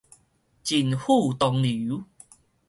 [0.63, 2.05] 盡付東流